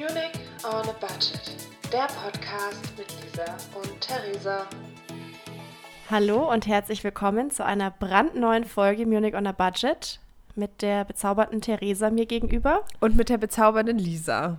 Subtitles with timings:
[0.00, 0.32] Munich
[0.64, 1.68] on a Budget.
[1.92, 4.66] Der Podcast mit Lisa und Theresa.
[6.10, 10.18] Hallo und herzlich willkommen zu einer brandneuen Folge Munich on a Budget
[10.54, 12.86] mit der bezaubernden Theresa mir gegenüber.
[13.00, 14.56] Und mit der bezaubernden Lisa.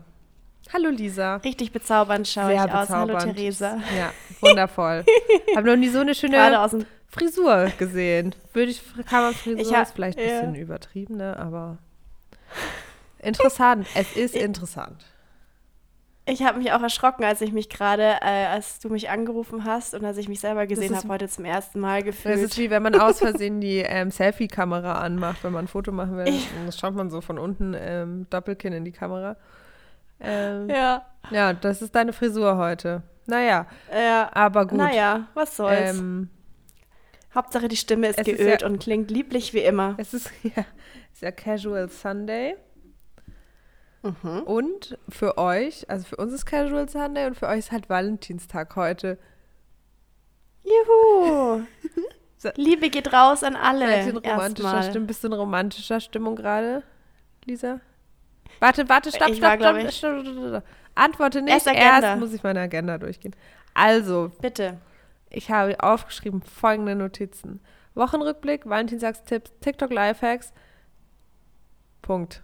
[0.72, 1.38] Hallo Lisa.
[1.38, 2.90] Richtig bezaubernd schaue Sehr ich aus.
[2.90, 3.36] Hallo bezaubernd.
[3.36, 3.80] Theresa.
[3.98, 4.12] Ja,
[4.42, 5.04] wundervoll.
[5.56, 8.36] Habe noch nie so eine schöne aus dem Frisur gesehen.
[8.54, 10.40] Würde ich, kann man Frisur Ich hab- ist vielleicht ein ja.
[10.42, 11.36] bisschen übertrieben, ne?
[11.36, 11.80] aber
[13.18, 13.88] interessant.
[13.96, 15.04] Es ist interessant.
[16.26, 19.96] Ich habe mich auch erschrocken, als ich mich gerade, äh, als du mich angerufen hast
[19.96, 22.38] und als ich mich selber gesehen habe, heute zum ersten Mal Das gefühlt.
[22.40, 26.16] ist wie wenn man aus Versehen die ähm, Selfie-Kamera anmacht, wenn man ein Foto machen
[26.18, 26.28] will.
[26.28, 29.36] Ich- Und das schaut man so von unten ähm, Doppelkinn in die Kamera.
[30.20, 31.06] Ähm, ja.
[31.32, 33.02] ja, das ist deine Frisur heute.
[33.26, 34.30] Naja, ja.
[34.34, 34.78] aber gut.
[34.78, 35.98] Naja, was soll's.
[35.98, 36.30] Ähm,
[37.34, 39.96] Hauptsache die Stimme ist es ist geölt ja- und klingt lieblich wie immer.
[39.98, 40.66] Es ist ja,
[41.12, 42.56] ist ja Casual Sunday.
[44.04, 44.42] Mhm.
[44.46, 48.76] Und für euch, also für uns ist Casual Sunday und für euch ist halt Valentinstag
[48.76, 49.18] heute.
[50.64, 51.62] Juhu!
[52.56, 53.88] Liebe geht raus an alle.
[53.88, 54.84] Seid ihr in romantischer.
[54.84, 55.08] Stimmung?
[55.08, 56.84] Bist du in romantischer Stimmung gerade,
[57.46, 57.80] Lisa?
[58.60, 60.64] Warte, warte, stopp, stopp, stopp, stopp.
[60.96, 61.54] Antworte nicht.
[61.54, 62.16] Erst Agenda.
[62.16, 63.36] muss ich meine Agenda durchgehen.
[63.74, 64.78] Also, Bitte.
[65.30, 67.62] ich habe aufgeschrieben folgende Notizen.
[67.94, 70.54] Wochenrückblick, Valentinstagstipps, TikTok Lifehacks.
[72.02, 72.42] Punkt.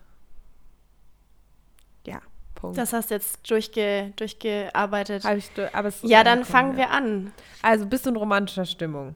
[2.57, 2.77] Punkt.
[2.77, 5.23] Das hast du jetzt durchge durchgearbeitet.
[5.23, 7.31] Habe ich, aber Ja, dann fangen wir an.
[7.61, 9.15] Also bist du in romantischer Stimmung?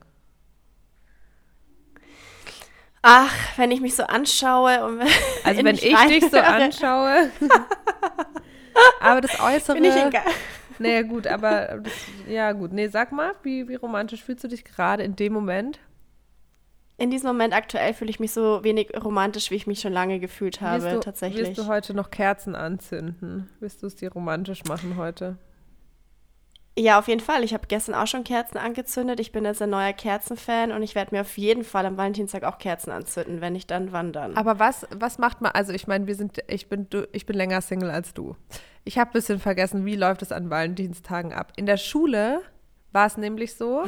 [3.02, 5.00] Ach, wenn ich mich so anschaue und
[5.44, 7.30] Also wenn ich dich so anschaue.
[9.00, 9.74] aber das Äußere.
[9.76, 10.20] Bin ich Ge-
[10.78, 11.92] naja, gut, aber das,
[12.26, 12.72] ja gut.
[12.72, 15.78] Nee, sag mal, wie, wie romantisch fühlst du dich gerade in dem Moment?
[16.98, 20.20] In diesem Moment aktuell fühle ich mich so wenig romantisch, wie ich mich schon lange
[20.20, 21.46] gefühlt habe, willst du, tatsächlich.
[21.46, 23.48] Willst du heute noch Kerzen anzünden?
[23.60, 25.38] Willst du es dir romantisch machen heute?
[26.78, 27.44] ja, auf jeden Fall.
[27.44, 29.20] Ich habe gestern auch schon Kerzen angezündet.
[29.20, 32.44] Ich bin jetzt ein neuer Kerzenfan und ich werde mir auf jeden Fall am Valentinstag
[32.44, 34.36] auch Kerzen anzünden, wenn ich dann wandern.
[34.36, 37.36] Aber was, was macht man, also ich meine, wir sind, ich bin, du, ich bin
[37.36, 38.36] länger Single als du.
[38.84, 41.52] Ich habe ein bisschen vergessen, wie läuft es an Valentinstagen ab.
[41.56, 42.40] In der Schule
[42.92, 43.84] war es nämlich so,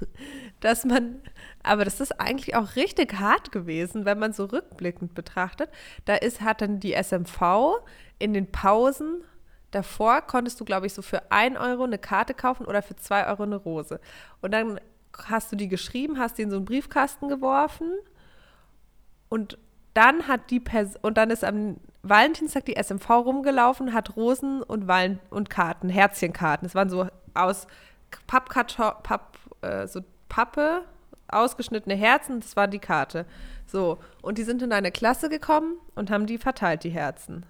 [0.60, 1.22] dass man,
[1.62, 5.70] aber das ist eigentlich auch richtig hart gewesen, wenn man so rückblickend betrachtet.
[6.04, 7.80] Da ist, hat dann die SMV
[8.18, 9.22] in den Pausen
[9.70, 13.26] davor konntest du, glaube ich, so für 1 Euro eine Karte kaufen oder für 2
[13.28, 14.00] Euro eine Rose.
[14.40, 14.80] Und dann
[15.26, 17.92] hast du die geschrieben, hast die in so einen Briefkasten geworfen
[19.28, 19.58] und
[19.94, 24.86] dann hat die Person, und dann ist am Valentinstag die SMV rumgelaufen, hat Rosen und
[24.86, 26.66] Valen und Karten, Herzchenkarten.
[26.66, 27.66] Es waren so aus
[28.26, 30.82] Pappkarton, Papp, äh, so Pappe,
[31.28, 33.26] ausgeschnittene Herzen, das war die Karte.
[33.66, 37.46] So, und die sind in deine Klasse gekommen und haben die verteilt, die Herzen.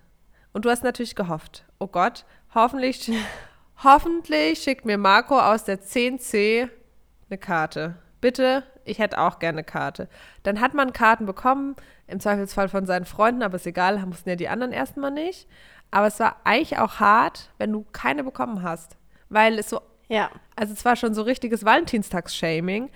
[0.53, 3.11] Und du hast natürlich gehofft, oh Gott, hoffentlich,
[3.85, 6.69] hoffentlich schickt mir Marco aus der 10c
[7.29, 7.97] eine Karte.
[8.21, 10.09] Bitte, ich hätte auch gerne eine Karte.
[10.43, 14.37] Dann hat man Karten bekommen, im Zweifelsfall von seinen Freunden, aber ist egal, mussten ja
[14.37, 15.49] die anderen erstmal nicht.
[15.91, 18.97] Aber es war eigentlich auch hart, wenn du keine bekommen hast.
[19.29, 20.31] Weil es so, ja.
[20.55, 22.91] also es war schon so richtiges Valentinstags-Shaming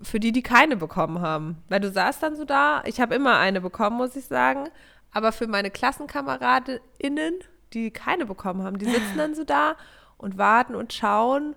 [0.00, 1.62] für die, die keine bekommen haben.
[1.68, 4.68] Weil du saßt dann so da, ich habe immer eine bekommen, muss ich sagen.
[5.12, 7.34] Aber für meine KlassenkameradInnen,
[7.72, 9.76] die keine bekommen haben, die sitzen dann so da
[10.18, 11.54] und warten und schauen.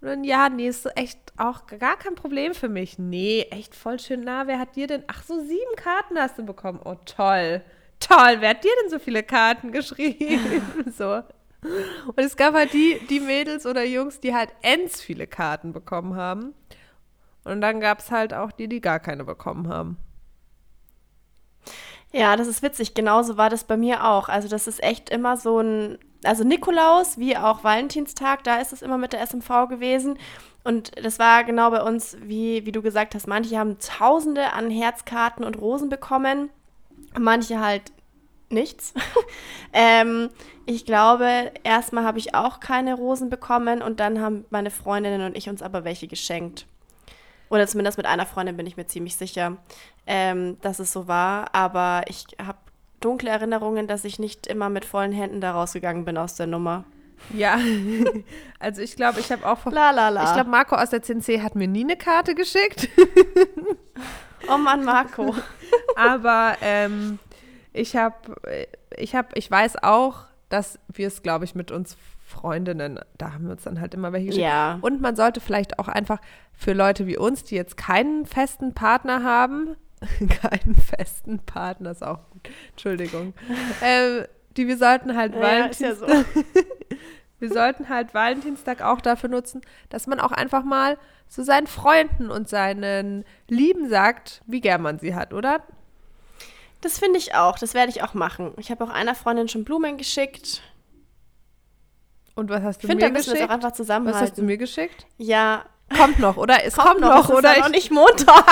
[0.00, 2.98] Und dann, ja, nee, ist so echt auch gar kein Problem für mich.
[2.98, 4.46] Nee, echt voll schön nah.
[4.46, 5.04] Wer hat dir denn?
[5.06, 6.80] Ach so, sieben Karten hast du bekommen.
[6.84, 7.62] Oh, toll.
[8.00, 8.36] Toll.
[8.40, 10.62] Wer hat dir denn so viele Karten geschrieben?
[10.96, 11.22] so.
[12.06, 16.16] Und es gab halt die, die Mädels oder Jungs, die halt ends viele Karten bekommen
[16.16, 16.54] haben.
[17.44, 19.96] Und dann gab es halt auch die, die gar keine bekommen haben.
[22.12, 22.94] Ja, das ist witzig.
[22.94, 24.28] Genauso war das bei mir auch.
[24.28, 28.82] Also das ist echt immer so ein, also Nikolaus wie auch Valentinstag, da ist es
[28.82, 30.18] immer mit der SMV gewesen.
[30.62, 34.70] Und das war genau bei uns, wie, wie du gesagt hast, manche haben Tausende an
[34.70, 36.50] Herzkarten und Rosen bekommen,
[37.18, 37.92] manche halt
[38.52, 38.94] nichts.
[39.72, 40.30] ähm,
[40.66, 45.36] ich glaube, erstmal habe ich auch keine Rosen bekommen und dann haben meine Freundinnen und
[45.36, 46.66] ich uns aber welche geschenkt.
[47.48, 49.58] Oder zumindest mit einer Freundin bin ich mir ziemlich sicher,
[50.06, 51.54] ähm, dass es so war.
[51.54, 52.58] Aber ich habe
[53.00, 56.84] dunkle Erinnerungen, dass ich nicht immer mit vollen Händen da rausgegangen bin aus der Nummer.
[57.34, 57.58] Ja,
[58.58, 59.72] also ich glaube, ich habe auch vor.
[59.72, 60.24] La la la.
[60.24, 62.88] Ich glaube, Marco aus der 10c hat mir nie eine Karte geschickt.
[64.48, 65.34] oh Mann, Marco.
[65.96, 67.18] Aber ähm,
[67.72, 68.16] ich habe,
[68.96, 73.44] ich habe, ich weiß auch, dass wir es, glaube ich, mit uns Freundinnen, da haben
[73.44, 74.44] wir uns dann halt immer welche geschickt.
[74.44, 74.78] Ja.
[74.80, 76.18] Und man sollte vielleicht auch einfach
[76.52, 79.76] für Leute wie uns, die jetzt keinen festen Partner haben,
[80.40, 83.34] keinen festen Partner ist auch gut, Entschuldigung,
[83.82, 84.24] ähm,
[84.56, 86.06] die wir sollten halt Ja, ist ja so.
[87.38, 90.96] Wir sollten halt Valentinstag auch dafür nutzen, dass man auch einfach mal
[91.26, 95.60] zu seinen Freunden und seinen Lieben sagt, wie gern man sie hat, oder?
[96.82, 97.58] Das finde ich auch.
[97.58, 98.52] Das werde ich auch machen.
[98.58, 100.60] Ich habe auch einer Freundin schon Blumen geschickt.
[102.34, 103.50] Und was hast Ich du finde, da mir müssen wir es geschickt?
[103.50, 104.46] auch einfach Was hast du zusammenhalten.
[104.46, 105.06] mir geschickt?
[105.16, 105.64] Ja,
[105.96, 106.64] Kommt noch, oder?
[106.64, 107.54] Es kommt, noch, es ist oder?
[107.56, 108.44] ja noch nicht Montag.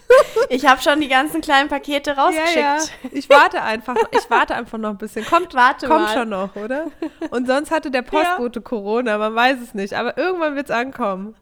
[0.50, 2.56] ich habe schon die ganzen kleinen Pakete ja, rausgeschickt.
[2.56, 2.78] ja.
[3.12, 5.24] Ich warte einfach, ich warte einfach noch ein bisschen.
[5.24, 6.12] Kommt, Warte kommt mal.
[6.14, 6.88] schon noch, oder?
[7.30, 9.94] Und sonst hatte der Postbote Corona, man weiß es nicht.
[9.94, 11.34] Aber irgendwann wird es ankommen.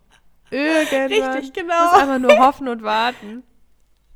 [0.50, 1.06] Irgendwann.
[1.08, 1.90] Richtig, Muss genau.
[1.92, 3.42] einfach nur hoffen und warten.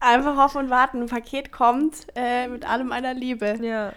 [0.05, 1.03] Einfach hoffen und warten.
[1.03, 3.59] Ein Paket kommt äh, mit allem meiner Liebe.
[3.63, 3.93] Ja.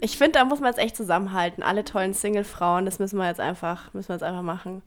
[0.00, 1.62] Ich finde, da muss man jetzt echt zusammenhalten.
[1.62, 4.82] Alle tollen Single-Frauen, das müssen wir jetzt einfach, müssen wir jetzt einfach machen.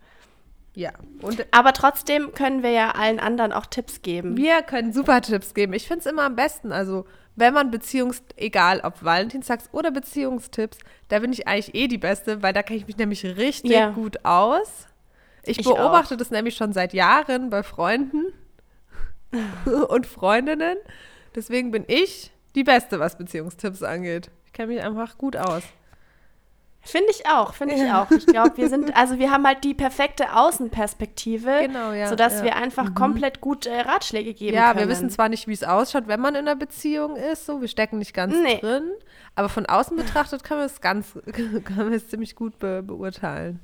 [0.73, 0.91] Ja.
[1.21, 4.35] Und Aber trotzdem können wir ja allen anderen auch Tipps geben.
[4.35, 5.71] wir können super Tipps geben.
[5.73, 6.73] Ich finde es immer am besten.
[6.73, 7.05] Also,
[7.37, 12.43] wenn man Beziehungs-, egal ob Valentinstags oder Beziehungstipps, da bin ich eigentlich eh die Beste,
[12.43, 13.91] weil da kenne ich mich nämlich richtig Ja.
[13.91, 14.87] gut aus.
[15.43, 18.33] Ich, Ich beobachte das nämlich schon seit Jahren bei Freunden
[19.89, 20.77] und Freundinnen.
[21.35, 24.29] Deswegen bin ich die Beste, was Beziehungstipps angeht.
[24.45, 25.63] Ich kenne mich einfach gut aus.
[26.87, 28.11] Finde ich auch, finde ich auch.
[28.11, 32.43] Ich glaube, wir sind, also wir haben halt die perfekte Außenperspektive, Genau, ja, sodass ja.
[32.43, 34.81] wir einfach komplett gut äh, Ratschläge geben Ja, können.
[34.81, 37.67] wir wissen zwar nicht, wie es ausschaut, wenn man in einer Beziehung ist, so, wir
[37.67, 38.59] stecken nicht ganz Nee.
[38.59, 38.91] drin,
[39.33, 43.59] aber von außen betrachtet können wir es ganz, können wir es ziemlich gut be beurteilen.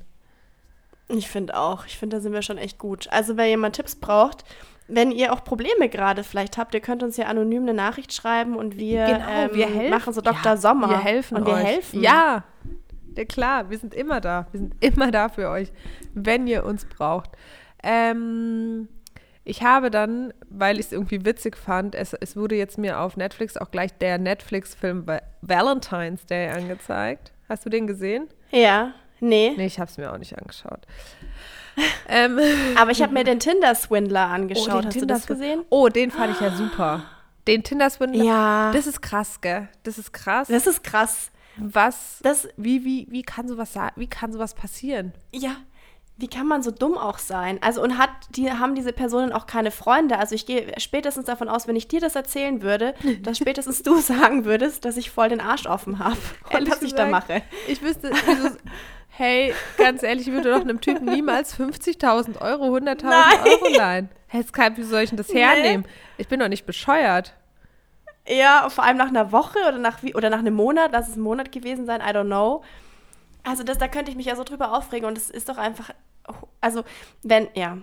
[1.08, 1.86] Ich finde auch.
[1.86, 3.06] Ich finde, da sind wir schon echt gut.
[3.10, 4.44] Also, wenn jemand Tipps braucht,
[4.94, 8.56] wenn ihr auch Probleme gerade vielleicht habt, ihr könnt uns ja anonym eine Nachricht schreiben
[8.56, 10.42] und wir, ähm, machen so Dr.
[10.44, 10.88] Ja, Sommer.
[10.90, 11.64] Wir helfen und wir euch.
[11.64, 12.02] helfen.
[12.02, 12.44] Ja,
[13.16, 14.46] ja, klar, wir sind immer da.
[14.52, 15.72] Wir sind immer da für euch,
[16.14, 17.30] wenn ihr uns braucht.
[17.82, 18.88] Ähm,
[19.44, 23.16] ich habe dann, weil ich es irgendwie witzig fand, es, es wurde jetzt mir auf
[23.16, 27.32] Netflix auch gleich der Netflix-Film Va- Valentine's Day angezeigt.
[27.48, 28.28] Hast du den gesehen?
[28.50, 29.52] Ja, nee.
[29.56, 30.86] Nee, ich habe es mir auch nicht angeschaut.
[32.08, 32.38] ähm,
[32.76, 34.84] Aber ich habe mir den Tinder-Swindler oh, angeschaut.
[34.84, 35.64] den Hast du das gesehen?
[35.70, 37.04] Oh, den fand ich ja super.
[37.46, 38.24] Den Tinder-Swindler.
[38.24, 38.72] Ja.
[38.72, 39.68] Das ist krass, gell?
[39.82, 40.48] Das ist krass.
[40.48, 41.30] Das ist krass.
[41.56, 45.12] was, Das, wie, wie, wie kann sowas, wie kann sowas passieren?
[45.32, 45.56] ja,
[46.18, 47.58] wie kann man so dumm auch sein?
[47.62, 50.18] Also und hat die haben diese Personen auch keine Freunde?
[50.18, 53.96] Also ich gehe spätestens davon aus, wenn ich dir das erzählen würde, dass spätestens du
[54.00, 56.16] sagen würdest, dass ich voll den Arsch offen habe
[56.50, 57.42] was ich da gesagt, mache.
[57.66, 58.56] Ich wüsste, wieso,
[59.22, 63.38] hey, ganz ehrlich, ich würde doch einem Typen niemals 50.000 Euro, 100.000 Nein.
[63.44, 64.08] Euro leihen.
[64.26, 65.86] Hey, Skype, wie soll ich denn das hernehmen?
[66.18, 67.34] Ich bin doch nicht bescheuert.
[68.26, 71.16] Ja, vor allem nach einer Woche oder nach wie oder nach einem Monat, lass es
[71.16, 72.62] ein Monat gewesen sein, I don't know.
[73.44, 75.90] Also das, da könnte ich mich ja so drüber aufregen und es ist doch einfach,
[76.60, 76.82] also
[77.22, 77.78] wenn, ja,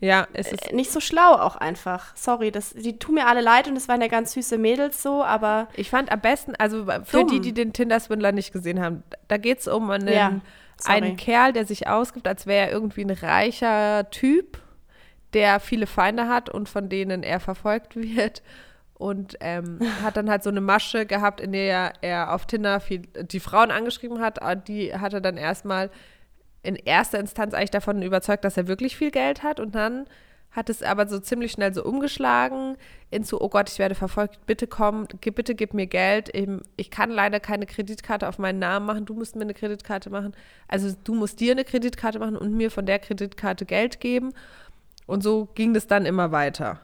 [0.00, 2.14] Ja, es ist, äh, nicht so schlau auch einfach.
[2.16, 5.24] Sorry, das, die tun mir alle leid und es waren ja ganz süße Mädels so,
[5.24, 7.28] aber ich fand am besten, also für Dumm.
[7.28, 10.40] die, die den Tinder-Swindler nicht gesehen haben, da geht es um einen, Ja,
[10.84, 14.58] einen Kerl, der sich ausgibt, als wäre er irgendwie ein reicher Typ,
[15.32, 18.42] der viele Feinde hat und von denen er verfolgt wird.
[18.94, 23.00] Und ähm, hat dann halt so eine Masche gehabt, in der er auf Tinder viel,
[23.00, 24.38] die Frauen angeschrieben hat.
[24.68, 25.90] Die hat er dann erstmal
[26.66, 29.60] in erster Instanz eigentlich davon überzeugt, dass er wirklich viel Geld hat.
[29.60, 30.06] Und dann
[30.50, 32.76] hat es aber so ziemlich schnell so umgeschlagen
[33.10, 36.30] into, oh Gott, ich werde verfolgt, bitte komm, gib, bitte gib mir Geld.
[36.76, 40.34] Ich kann leider keine Kreditkarte auf meinen Namen machen, du musst mir eine Kreditkarte machen.
[40.66, 44.32] Also du musst dir eine Kreditkarte machen und mir von der Kreditkarte Geld geben.
[45.06, 46.80] Und so ging das dann immer weiter.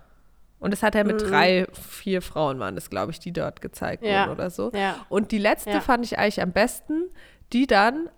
[0.61, 4.05] Und das hat er mit drei, vier Frauen waren das, glaube ich, die dort gezeigt
[4.05, 4.21] Ja.
[4.27, 4.71] wurden oder so.
[4.75, 4.95] Ja.
[5.09, 5.81] Und die letzte Ja.
[5.81, 7.05] fand ich eigentlich am besten,
[7.53, 8.09] die dann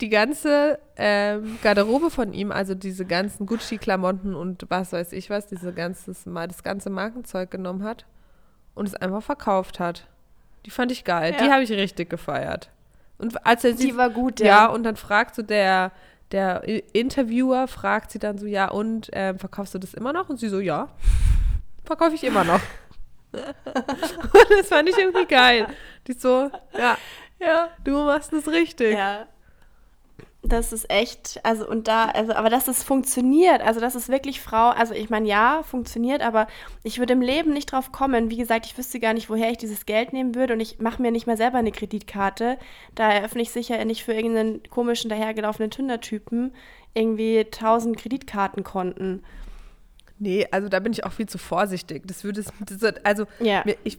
[0.00, 5.46] die ganze ähm, Garderobe von ihm, also diese ganzen Gucci-Klamotten und was weiß ich was,
[5.46, 8.04] diese ganzes, mal das ganze Markenzeug genommen hat
[8.74, 10.06] und es einfach verkauft hat.
[10.66, 11.34] Die fand ich geil.
[11.40, 11.52] Die Ja.
[11.52, 12.70] habe ich richtig gefeiert.
[13.18, 14.46] Und als er sie, die war gut, ja.
[14.46, 14.66] ja.
[14.66, 15.92] und dann fragt so der,
[16.32, 16.62] der
[16.92, 20.28] Interviewer, fragt sie dann so, ja, und ähm, verkaufst du das immer noch?
[20.28, 20.88] Und sie so, ja,
[21.84, 22.60] verkaufe ich immer noch.
[23.32, 25.68] und das fand ich irgendwie geil.
[26.06, 26.98] Die so, ja,
[27.40, 27.68] ja.
[27.82, 28.92] du machst es richtig.
[28.92, 29.26] Ja.
[30.48, 34.40] Das ist echt, also und da, also, aber dass es funktioniert, also dass es wirklich
[34.40, 36.46] Frau, also ich meine, ja, funktioniert, aber
[36.82, 38.30] ich würde im Leben nicht drauf kommen.
[38.30, 41.02] Wie gesagt, ich wüsste gar nicht, woher ich dieses Geld nehmen würde und ich mache
[41.02, 42.58] mir nicht mehr selber eine Kreditkarte.
[42.94, 46.52] Da eröffne ich sicher nicht für irgendeinen komischen, dahergelaufenen Tinder-Typen
[46.94, 49.24] irgendwie 1000 Kreditkartenkonten.
[50.18, 52.02] Nee, also da bin ich auch viel zu vorsichtig.
[52.06, 53.62] Das würde es, das, also, Ja.
[53.64, 53.98] mir, ich,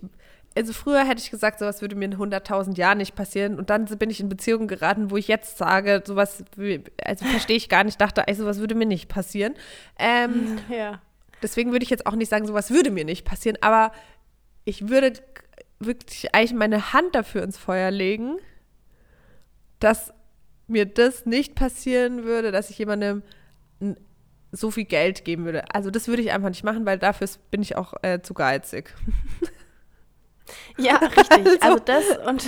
[0.56, 3.58] also früher hätte ich gesagt, sowas würde mir in 100.000 Jahren nicht passieren.
[3.58, 6.44] Und dann bin ich in Beziehungen geraten, wo ich jetzt sage, sowas,
[7.04, 9.54] also verstehe ich gar nicht, dachte, also sowas würde mir nicht passieren.
[10.00, 11.01] Ähm, Ja.
[11.44, 13.92] deswegen würde ich jetzt auch nicht sagen, sowas würde mir nicht passieren, aber
[14.66, 15.13] ich würde
[15.80, 18.38] wirklich eigentlich meine Hand dafür ins Feuer legen,
[19.80, 20.12] dass
[20.66, 23.22] mir das nicht passieren würde, dass ich jemandem
[24.51, 25.63] so viel Geld geben würde.
[25.74, 28.94] Also das würde ich einfach nicht machen, weil dafür bin ich auch äh, zu geizig.
[30.77, 31.30] Ja, richtig.
[31.32, 32.46] Also- Also, das und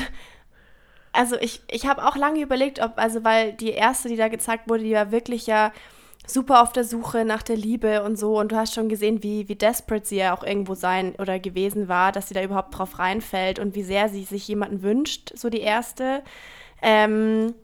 [1.12, 4.70] also ich, ich habe auch lange überlegt, ob, also weil die erste, die da gezeigt
[4.70, 5.72] wurde, die war wirklich ja
[6.28, 8.38] super auf der Suche nach der Liebe und so.
[8.40, 11.88] Und du hast schon gesehen, wie, wie desperate sie ja auch irgendwo sein oder gewesen
[11.88, 15.50] war, dass sie da überhaupt drauf reinfällt und wie sehr sie sich jemanden wünscht, so
[15.50, 16.22] die erste.
[16.84, 17.56] Ähm,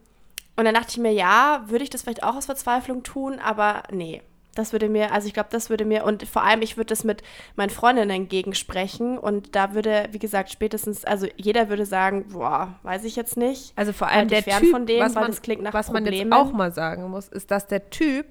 [0.56, 3.84] und dann dachte ich mir, ja, würde ich das vielleicht auch aus Verzweiflung tun, aber
[3.92, 4.24] nee.
[4.56, 7.04] Das würde mir, also ich glaube, das würde mir, und vor allem, ich würde das
[7.04, 7.22] mit
[7.56, 13.04] meinen Freundinnen gegensprechen und da würde, wie gesagt, spätestens, also jeder würde sagen, boah, weiß
[13.04, 13.74] ich jetzt nicht.
[13.76, 16.06] Also vor allem der Typ, von dem, was, weil man, das klingt nach was man
[16.06, 16.34] jetzt Problemen.
[16.34, 18.26] auch mal sagen muss, ist, dass der Typ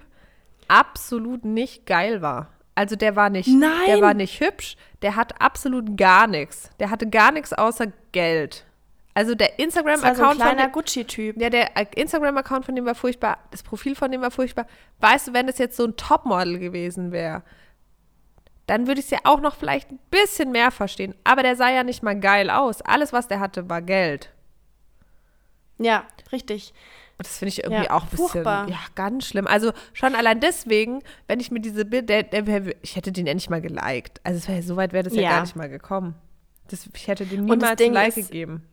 [0.67, 2.49] absolut nicht geil war.
[2.75, 3.71] Also der war nicht, Nein!
[3.87, 6.71] der war nicht hübsch, der hat absolut gar nichts.
[6.81, 8.65] Der hatte gar nichts außer Geld.
[9.17, 11.41] Also der Das war so ein Instagram-Account von kleiner dem, Gucci-Typ.
[11.41, 14.67] ja, der Instagram-Account von dem war furchtbar, das Profil von dem war furchtbar.
[15.01, 17.43] Weißt du, wenn das jetzt so ein Topmodel gewesen wäre,
[18.67, 21.15] dann würde ich es ja auch noch vielleicht ein bisschen mehr verstehen.
[21.23, 22.81] Aber der sah ja nicht mal geil aus.
[22.83, 24.31] Alles, was der hatte, war Geld.
[25.79, 26.73] Ja, richtig.
[27.19, 28.69] Und das finde ich irgendwie Ja, auch ein bisschen, furchtbar.
[28.69, 29.47] ja, ganz schlimm.
[29.47, 33.35] Also schon allein deswegen, wenn ich mir diese Bild, der, der ich hätte den ja
[33.35, 34.21] nicht mal geliked.
[34.25, 35.23] Also es wär, so weit wäre das ja.
[35.23, 35.31] Ja.
[35.31, 36.15] gar nicht mal gekommen.
[36.69, 38.65] Das, ich hätte dem niemals ein Like ist- gegeben.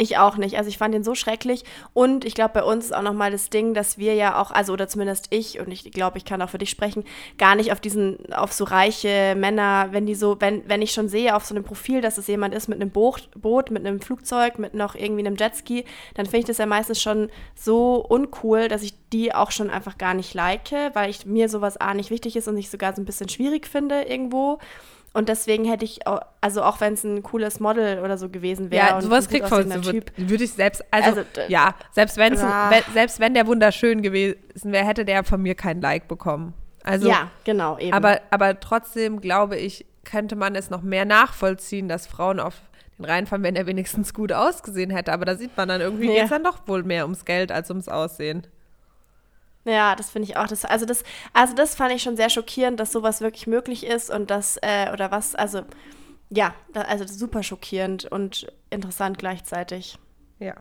[0.00, 0.56] Ich auch nicht.
[0.56, 1.64] Also ich fand den so schrecklich.
[1.92, 4.72] Und ich glaube, bei uns ist auch nochmal das Ding, dass wir ja auch, also
[4.72, 7.02] oder zumindest ich, und ich glaube, ich kann auch für dich sprechen,
[7.36, 11.08] gar nicht auf diesen, auf so reiche Männer, wenn die so, wenn, wenn ich schon
[11.08, 14.00] sehe auf so einem Profil, dass es jemand ist mit einem Boot, Boot, mit einem
[14.00, 18.68] Flugzeug, mit noch irgendwie einem Jetski, dann finde ich das ja meistens schon so uncool,
[18.68, 22.10] dass ich die auch schon einfach gar nicht like, weil ich mir sowas A nicht
[22.10, 24.60] wichtig ist und ich sogar so ein bisschen schwierig finde irgendwo.
[25.14, 26.00] Und deswegen hätte ich,
[26.40, 28.86] also auch wenn es ein cooles Model oder so gewesen wäre.
[28.88, 30.12] Ja, sowas kriegt von so Typ.
[30.16, 32.70] würde würd ich selbst, also, Also, ja, selbst, wenn's, Ah.
[32.70, 34.38] wenn, selbst wenn der wunderschön gewesen
[34.72, 36.54] wäre, hätte der von mir kein Like bekommen.
[36.84, 37.92] Also, ja, genau, eben.
[37.94, 42.54] aber, aber trotzdem glaube ich, könnte man es noch mehr nachvollziehen, dass Frauen auf
[42.98, 45.12] den reinfallen, wenn er wenigstens gut ausgesehen hätte.
[45.12, 46.12] Aber da sieht man dann irgendwie, Ja.
[46.14, 48.46] geht es dann doch wohl mehr ums Geld als ums Aussehen.
[49.68, 50.46] Ja, das finde ich auch.
[50.46, 54.10] Das, also, das, also das fand ich schon sehr schockierend, dass sowas wirklich möglich ist
[54.10, 55.62] und das, äh, oder was, also
[56.30, 59.98] ja, also super schockierend und interessant gleichzeitig.
[60.38, 60.54] Ja.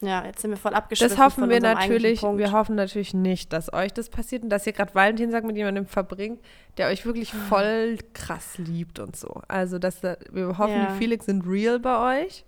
[0.00, 3.72] Ja, jetzt sind wir voll abgeschwiffen Das hoffen wir natürlich, wir hoffen natürlich nicht, dass
[3.72, 6.40] euch das passiert und dass ihr gerade Valentinstag mit jemandem verbringt,
[6.76, 9.42] der euch wirklich voll krass liebt und so.
[9.46, 10.86] Also, dass da, wir hoffen, Ja.
[10.86, 12.44] die Feelings sind real bei euch.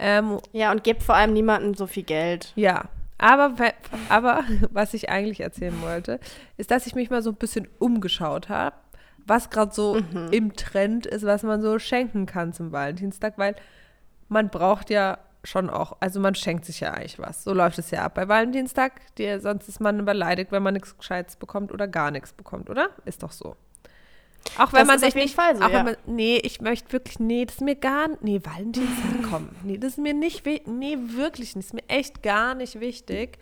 [0.00, 2.52] Ähm, ja, und gebt vor allem niemandem so viel Geld.
[2.56, 2.88] ja,
[3.18, 3.52] aber,
[4.08, 6.20] aber was ich eigentlich erzählen wollte,
[6.56, 8.76] ist, dass ich mich mal so ein bisschen umgeschaut habe,
[9.26, 10.28] was gerade so Mhm.
[10.32, 13.54] im Trend ist, was man so schenken kann zum Valentinstag, weil
[14.28, 17.44] man braucht ja schon auch, also man schenkt sich ja eigentlich was.
[17.44, 18.92] So läuft es ja ab bei Valentinstag.
[19.16, 22.88] Die, sonst ist man beleidigt, wenn man nichts Gescheites bekommt oder gar nichts bekommt, oder?
[23.04, 23.56] Ist doch so.
[24.56, 25.78] Auch wenn Das man sich nicht, Fall so, auch ja.
[25.78, 29.78] wenn man, nee, ich möchte wirklich, nee, das ist mir gar, nee, Valentinstag, komm, nee,
[29.78, 33.38] das ist mir nicht, nee, wirklich nicht, das ist mir echt gar nicht wichtig.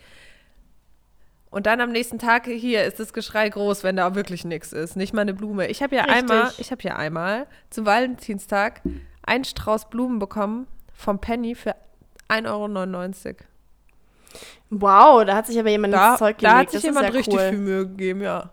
[1.48, 4.96] Und dann am nächsten Tag, hier ist das Geschrei groß, wenn da wirklich nichts ist,
[4.96, 5.68] nicht mal eine Blume.
[5.68, 6.30] Ich habe ja Richtig.
[6.30, 8.82] einmal, ich habe ja einmal zum Valentinstag
[9.22, 11.74] einen Strauß Blumen bekommen vom Penny für
[12.28, 13.34] 1,99 Euro.
[14.70, 16.58] Wow, da hat sich aber jemand Da, ins Zeug da gelegt.
[16.58, 17.48] hat sich das jemand ja richtig cool.
[17.50, 18.50] viel Mühe gegeben, ja.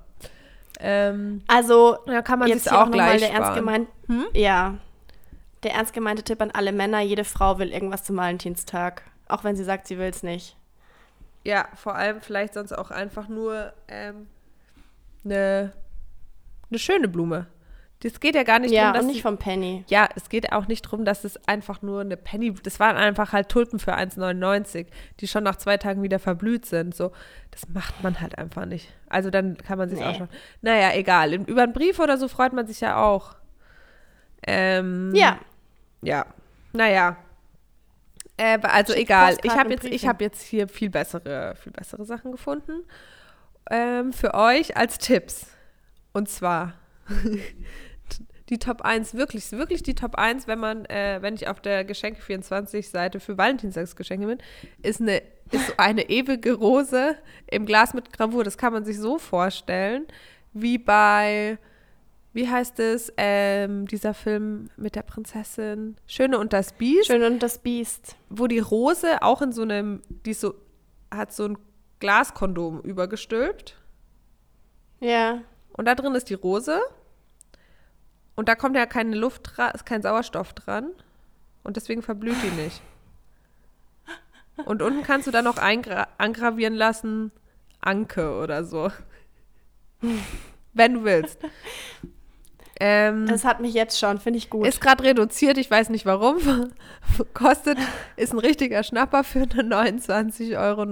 [0.85, 3.87] Ähm, Also, da kann man jetzt sich hier auch auch nochmal gleich der ernst gemeint,
[4.33, 4.75] ja,
[5.63, 9.55] der ernst gemeinte Tipp an alle Männer, jede Frau will irgendwas zum Valentinstag, auch wenn
[9.55, 10.57] sie sagt, sie will es nicht.
[11.45, 14.27] Ja, vor allem vielleicht sonst auch einfach nur ähm,
[15.23, 15.71] eine,
[16.69, 17.47] eine schöne Blume.
[18.03, 19.85] Das geht ja gar nicht ja, darum, dass und nicht vom Penny.
[19.87, 23.31] Ja, es geht auch nicht darum, dass es einfach nur eine Penny, das waren einfach
[23.31, 24.87] halt Tulpen für 1,99,
[25.21, 26.93] die schon nach zwei Tagen wieder verblüht sind.
[26.93, 27.13] So,
[27.51, 28.89] das macht man halt einfach nicht.
[29.07, 30.05] Also dann kann man sich Nee.
[30.05, 30.27] auch schon.
[30.61, 31.33] Naja, egal.
[31.33, 33.35] Über einen Brief oder so freut man sich ja auch.
[34.45, 35.39] Ähm, Ja,
[36.01, 36.25] Ja.
[36.73, 37.15] Naja.
[38.35, 39.37] Äh, also Schickt egal.
[39.43, 42.83] Ich habe jetzt, ich hab jetzt hier viel bessere, viel bessere Sachen gefunden.
[43.69, 45.47] Ähm, für euch als Tipps.
[46.11, 46.73] Und zwar
[48.49, 51.87] die Top 1, wirklich, wirklich die Top 1, wenn man, äh, wenn ich auf der
[51.87, 54.37] Geschenke24-Seite für Valentinstagsgeschenke bin,
[54.81, 55.21] ist eine,
[55.51, 57.15] ist so eine ewige Rose
[57.47, 58.43] im Glas mit Gravur.
[58.43, 60.07] Das kann man sich so vorstellen,
[60.51, 61.57] wie bei,
[62.33, 67.41] wie heißt es, ähm, dieser Film mit der Prinzessin Schöne und das Biest, schön und
[67.41, 68.17] das Biest.
[68.29, 70.53] wo die Rose auch in so einem, die so,
[71.09, 71.57] hat so ein
[71.99, 73.77] Glaskondom übergestülpt.
[74.99, 75.41] Ja,
[75.73, 76.79] Und da drin ist die Rose.
[78.43, 80.91] Und da kommt ja keine Luft dran, ist kein Sauerstoff dran.
[81.63, 82.81] Und deswegen verblüht die nicht.
[84.65, 87.31] Und unten kannst du dann noch angravieren lassen,
[87.79, 88.91] Anke oder so.
[90.73, 91.39] Wenn du willst.
[92.81, 94.67] Ähm, das hat mich jetzt schon, finde ich gut.
[94.67, 96.73] Ist gerade reduziert, ich weiß nicht warum.
[97.33, 97.77] Kostet,
[98.17, 100.85] ist ein richtiger Schnapper für 29,90 Euro.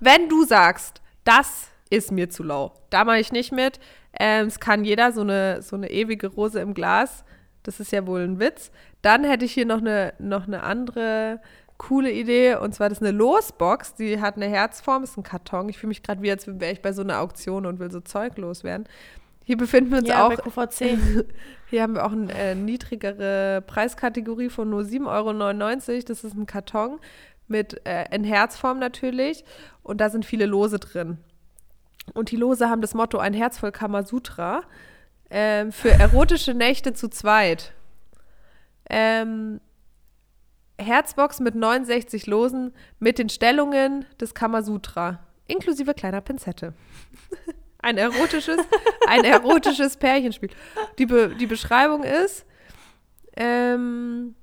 [0.00, 3.78] Wenn du sagst, das ist mir zu low, da mache ich nicht mit.
[4.18, 7.24] Ähm, es kann jeder, so eine, so eine ewige Rose im Glas,
[7.62, 8.70] das ist ja wohl ein Witz.
[9.02, 11.40] Dann hätte ich hier noch eine, noch eine andere
[11.78, 12.54] coole Idee.
[12.56, 15.68] Und zwar, das ist eine Losbox, die hat eine Herzform, ist ein Karton.
[15.68, 18.00] Ich fühle mich gerade wie, als wäre ich bei so einer Auktion und will so
[18.00, 18.86] Zeug loswerden.
[19.44, 20.34] Hier befinden wir uns ja, auch.
[20.34, 20.98] Bei QVC.
[21.70, 26.02] Hier haben wir auch eine äh, niedrigere Preiskategorie von nur 7,99 Euro.
[26.06, 26.98] Das ist ein Karton
[27.48, 29.44] mit äh, in Herzform natürlich.
[29.82, 31.18] Und da sind viele Lose drin.
[32.14, 34.62] Und die Lose haben das Motto ein Herz voll Kamasutra
[35.30, 37.72] ähm, für erotische Nächte zu zweit.
[38.88, 39.60] Ähm,
[40.78, 46.74] Herzbox mit 69 Losen mit den Stellungen des Kamasutra, inklusive kleiner Pinzette.
[47.78, 48.58] ein erotisches,
[49.08, 50.50] ein erotisches Pärchenspiel.
[50.98, 52.44] Die, Be die Beschreibung ist,
[53.36, 54.34] ähm,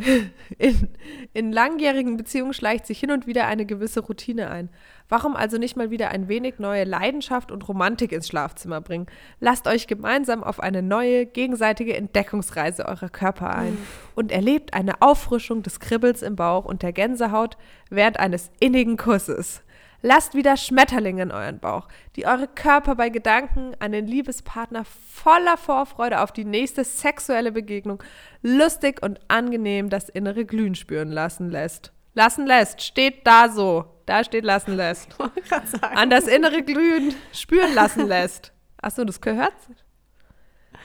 [0.58, 0.88] in,
[1.32, 4.68] in langjährigen Beziehungen schleicht sich hin und wieder eine gewisse Routine ein.
[5.08, 9.06] Warum also nicht mal wieder ein wenig neue Leidenschaft und Romantik ins Schlafzimmer bringen?
[9.40, 13.86] Lasst euch gemeinsam auf eine neue, gegenseitige Entdeckungsreise eurer Körper ein mhm.
[14.14, 17.56] und erlebt eine Auffrischung des Kribbels im Bauch und der Gänsehaut
[17.90, 19.62] während eines innigen Kusses.
[20.02, 25.56] Lasst wieder Schmetterlinge in euren Bauch, die eure Körper bei Gedanken an den Liebespartner voller
[25.56, 28.02] Vorfreude auf die nächste sexuelle Begegnung
[28.42, 31.92] lustig und angenehm das innere Glühen spüren lassen lässt.
[32.14, 33.84] Lassen lässt, steht da so.
[34.06, 35.08] Da steht lassen lässt.
[35.82, 38.52] An das innere Glühen spüren lassen lässt.
[38.82, 39.52] Achso, das gehört?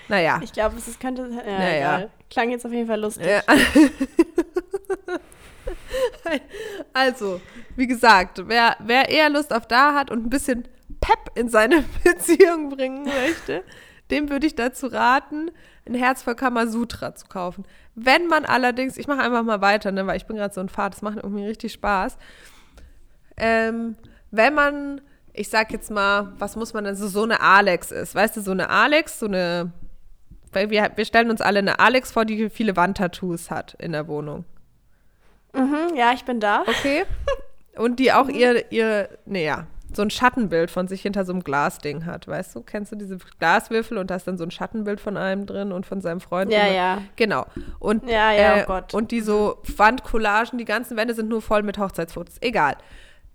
[0.07, 0.39] Naja.
[0.43, 1.29] Ich glaube, es könnte.
[1.45, 2.09] Ja, naja.
[2.29, 3.25] Klang jetzt auf jeden Fall lustig.
[3.25, 3.41] Ja.
[6.93, 7.41] also,
[7.75, 10.67] wie gesagt, wer, wer eher Lust auf da hat und ein bisschen
[11.01, 13.63] Pep in seine Beziehung bringen möchte,
[14.11, 15.51] dem würde ich dazu raten,
[15.87, 17.63] ein Herz voll Kamasutra zu kaufen.
[17.93, 20.69] Wenn man allerdings, ich mache einfach mal weiter, ne, weil ich bin gerade so ein
[20.69, 22.17] Fahrt, das macht irgendwie richtig Spaß.
[23.37, 23.95] Ähm,
[24.31, 25.01] wenn man,
[25.33, 28.41] ich sag jetzt mal, was muss man denn so, so eine Alex ist, weißt du,
[28.41, 29.71] so eine Alex, so eine,
[30.51, 34.07] weil wir, wir stellen uns alle eine Alex vor, die viele Wandtattoos hat in der
[34.07, 34.45] Wohnung.
[35.55, 36.61] Mhm, ja, ich bin da.
[36.61, 37.03] Okay.
[37.77, 42.05] Und die auch ihr, ihr, naja, so ein Schattenbild von sich hinter so einem Glasding
[42.05, 42.61] hat, weißt du?
[42.61, 45.85] Kennst du diese Glaswürfel und da ist dann so ein Schattenbild von einem drin und
[45.85, 46.51] von seinem Freund?
[46.51, 47.01] Ja, ja.
[47.15, 47.45] Genau.
[47.79, 48.93] Und, ja, ja, äh, oh Gott.
[48.93, 52.35] Und die so Wandcollagen, die ganzen Wände sind nur voll mit Hochzeitsfotos.
[52.41, 52.75] Egal.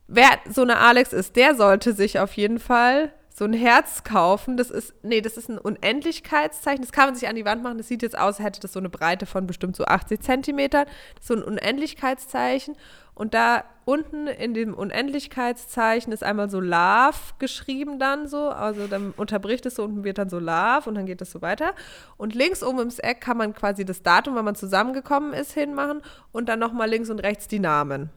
[0.06, 4.58] Wer so eine Alex ist, der sollte sich auf jeden Fall so ein Herz kaufen.
[4.58, 6.82] Das ist, nee, das ist ein Unendlichkeitszeichen.
[6.82, 7.78] Das kann man sich an die Wand machen.
[7.78, 10.84] Das sieht jetzt aus, als hätte das so eine Breite von bestimmt so 80 Zentimetern.
[11.14, 12.76] Das ist so ein Unendlichkeitszeichen.
[13.14, 18.50] Und da unten in dem Unendlichkeitszeichen ist einmal so Love geschrieben dann so.
[18.50, 21.40] Also dann unterbricht es so und wird dann so Love und dann geht das so
[21.40, 21.72] weiter.
[22.18, 26.02] Und links oben im Eck kann man quasi das Datum, wann man zusammengekommen ist, hinmachen
[26.30, 28.10] und dann nochmal links und rechts die Namen.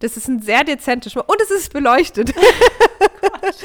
[0.00, 1.30] Das ist ein sehr dezentes Schmuck.
[1.30, 2.34] Und es ist beleuchtet.
[3.42, 3.62] es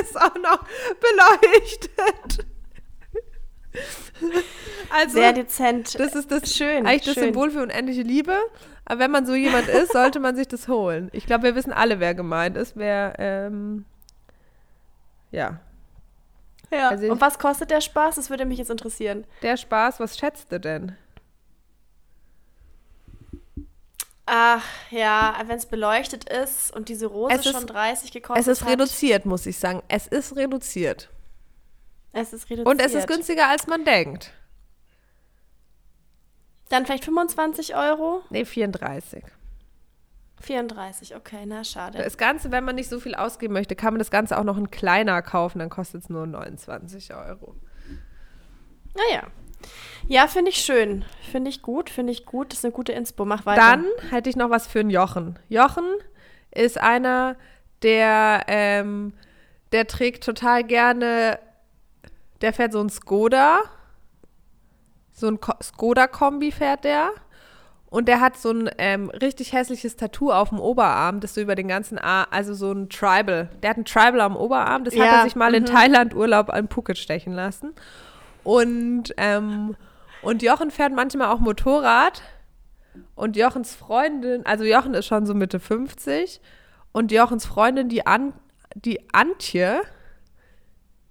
[0.00, 0.64] ist auch noch
[1.00, 2.46] beleuchtet.
[4.90, 5.98] Also, sehr dezent.
[5.98, 6.86] Das ist das schön.
[6.86, 7.14] Eigentlich schön.
[7.14, 8.38] das Symbol für unendliche Liebe.
[8.84, 11.10] Aber wenn man so jemand ist, sollte man sich das holen.
[11.12, 12.76] Ich glaube, wir wissen alle, wer gemeint ist.
[12.76, 13.84] Wer, ähm,
[15.30, 15.60] ja.
[16.70, 16.88] Ja.
[16.88, 18.16] Also, Und was kostet der Spaß?
[18.16, 19.24] Das würde mich jetzt interessieren.
[19.42, 20.96] Der Spaß, was schätzt du denn?
[24.30, 28.40] Ach ja, wenn es beleuchtet ist und diese Rose ist, schon 30 gekostet hat.
[28.40, 28.72] Es ist hat.
[28.72, 29.82] reduziert, muss ich sagen.
[29.88, 31.08] Es ist reduziert.
[32.12, 32.68] Es ist reduziert.
[32.68, 34.34] Und es ist günstiger, als man denkt.
[36.68, 38.22] Dann vielleicht 25 Euro?
[38.28, 39.24] Nee, 34.
[40.42, 41.98] 34, okay, na schade.
[41.98, 44.58] Das Ganze, wenn man nicht so viel ausgeben möchte, kann man das Ganze auch noch
[44.58, 47.56] in kleiner kaufen, dann kostet es nur 29 Euro.
[48.94, 49.26] Naja.
[50.06, 51.04] Ja, finde ich schön.
[51.30, 52.52] Finde ich gut, finde ich gut.
[52.52, 53.24] Das ist eine gute Inspo.
[53.24, 53.60] Mach weiter.
[53.60, 55.38] Dann hätte ich noch was für einen Jochen.
[55.48, 55.84] Jochen
[56.50, 57.36] ist einer,
[57.82, 59.12] der, ähm,
[59.72, 61.38] der trägt total gerne,
[62.40, 63.60] der fährt so ein Skoda.
[65.12, 67.10] So ein Skoda-Kombi fährt der.
[67.90, 71.54] Und der hat so ein ähm, richtig hässliches Tattoo auf dem Oberarm, das so über
[71.54, 73.48] den ganzen Arm, also so ein Tribal.
[73.62, 75.68] Der hat ein Tribal am Oberarm, das ja, hat er sich mal in mhm.
[75.68, 77.74] Thailand Urlaub an Phuket stechen lassen.
[78.48, 79.76] Und, ähm,
[80.22, 82.22] und Jochen fährt manchmal auch Motorrad.
[83.14, 86.40] Und Jochens Freundin, also Jochen ist schon so Mitte 50.
[86.92, 88.32] Und Jochens Freundin, die, An,
[88.74, 89.82] die Antje,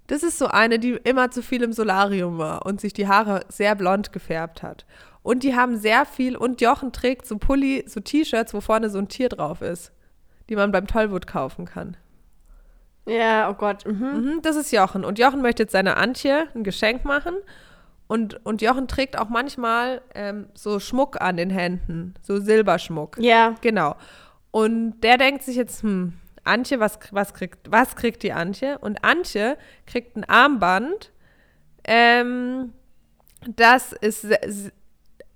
[0.07, 3.41] Das ist so eine, die immer zu viel im Solarium war und sich die Haare
[3.49, 4.87] sehr blond gefärbt hat.
[5.21, 8.97] Und die haben sehr viel, und Jochen trägt so Pulli, so T-Shirts, wo vorne so
[8.97, 9.91] ein Tier drauf ist,
[10.49, 11.97] die man beim Tollwood kaufen kann.
[13.07, 13.85] Ja, oh Gott.
[13.85, 13.93] Mhm.
[13.93, 15.05] Mhm, das ist Jochen.
[15.05, 17.35] Und Jochen möchte jetzt seiner Antje ein Geschenk machen.
[18.07, 23.17] Und, und Jochen trägt auch manchmal ähm, so Schmuck an den Händen, so Silberschmuck.
[23.19, 23.55] Ja.
[23.61, 23.95] Genau.
[24.51, 28.77] Und der denkt sich jetzt, hm, Antje, was, was, kriegt, was kriegt die Antje?
[28.79, 31.11] Und Antje kriegt ein Armband,
[31.83, 32.73] ähm,
[33.55, 34.27] das ist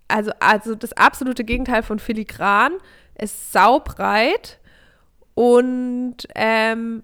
[0.07, 2.73] also, also das absolute Gegenteil von filigran,
[3.17, 4.59] ist saubreit
[5.33, 7.03] und ähm,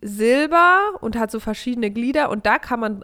[0.00, 3.02] Silber und hat so verschiedene Glieder und da kann man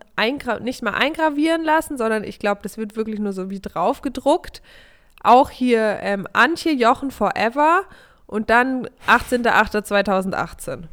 [0.60, 4.62] nicht mal eingravieren lassen, sondern ich glaube, das wird wirklich nur so wie drauf gedruckt.
[5.22, 7.84] Auch hier ähm, Antje Jochen Forever
[8.26, 10.84] und dann 18.08.2018.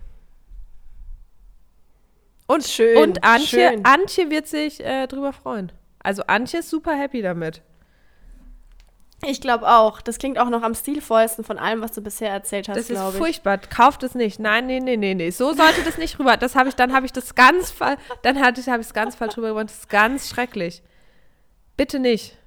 [2.47, 3.85] Und, Schön, und Antje, schön.
[3.85, 5.71] Antje wird sich äh, drüber freuen.
[5.99, 7.61] Also Antje ist super happy damit.
[9.25, 9.99] Ich glaube auch.
[10.01, 12.99] Das klingt auch noch am stilvollsten von allem, was du bisher erzählt hast, Das ist
[12.99, 13.17] ich.
[13.17, 13.57] furchtbar.
[13.57, 14.39] Kauft es nicht.
[14.39, 15.29] Nein, nee, nee, nee, nee.
[15.29, 16.37] So sollte das nicht rüber.
[16.37, 17.73] Das habe ich, dann habe ich das ganz
[18.21, 19.65] dann hatte ich, habe ich es ganz falsch rüber gemacht.
[19.65, 20.81] Das ist ganz schrecklich.
[21.75, 22.37] Bitte nicht.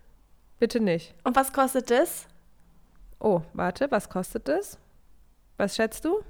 [0.58, 1.14] Bitte nicht.
[1.24, 2.26] Und was kostet das?
[3.18, 4.78] Oh, warte, was kostet das?
[5.58, 6.22] Was schätzt du?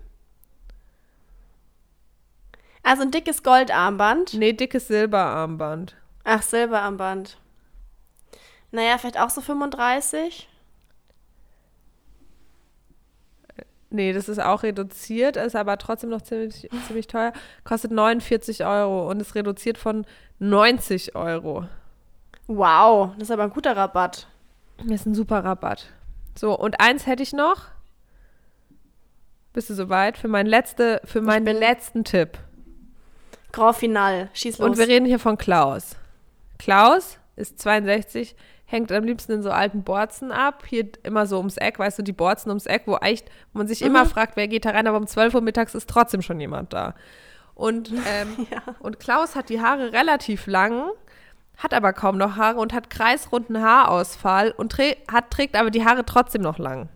[2.83, 4.35] Also ein dickes Goldarmband.
[4.35, 5.95] Nee, dickes Silberarmband.
[6.25, 7.39] Ach, Silberarmband.
[8.73, 10.49] Naja, vielleicht auch so 35.
[13.91, 17.35] Nee, das ist auch reduziert, ist aber trotzdem noch ziemlich, ziemlich teuer.
[17.63, 20.07] Kostet 49 Euro und ist reduziert von
[20.39, 21.67] 90 Euro.
[22.47, 24.27] Wow, das ist aber ein guter Rabatt.
[24.79, 25.91] Das ist ein super Rabatt.
[26.35, 27.67] So, und eins hätte ich noch.
[29.53, 30.17] Bist du soweit?
[30.17, 32.39] Für, mein letzte, für meinen letzten Tipp.
[33.53, 34.31] Grand Final.
[34.33, 34.71] Schieß los.
[34.71, 35.97] Und wir reden hier von Klaus.
[36.59, 38.35] Klaus ist 62,
[38.73, 40.65] hängt am liebsten in so alten Borzen ab.
[40.67, 43.69] Hier immer so ums Eck, weißt du, die Borzen ums Eck, wo echt, wo man
[43.69, 46.41] sich immer fragt, wer geht da rein, aber um 12 Uhr mittags ist trotzdem schon
[46.41, 46.95] jemand da.
[47.55, 48.47] Und, ähm,
[48.81, 50.85] und Klaus hat die Haare relativ lang,
[51.59, 55.85] hat aber kaum noch Haare und hat kreisrunden Haarausfall und trä hat, trägt aber die
[55.85, 56.89] Haare trotzdem noch lang.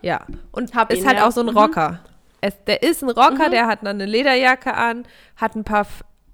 [0.00, 0.20] Ja,
[0.52, 1.26] und Hab ist ihn, halt ja.
[1.26, 1.58] auch so ein Mhm.
[1.58, 2.00] Rocker.
[2.40, 5.04] Es, der ist ein Rocker, der hat dann eine Lederjacke an,
[5.36, 5.86] hat ein paar,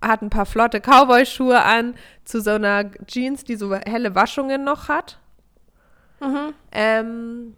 [0.02, 4.88] hat ein paar flotte Cowboy-Schuhe an, zu so einer Jeans, die so helle Waschungen noch
[4.88, 5.18] hat.
[6.72, 7.56] Ähm,